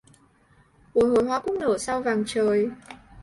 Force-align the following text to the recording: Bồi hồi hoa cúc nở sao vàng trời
Bồi 0.93 1.09
hồi 1.09 1.23
hoa 1.23 1.39
cúc 1.39 1.55
nở 1.59 1.77
sao 1.77 2.01
vàng 2.01 2.23
trời 2.27 2.69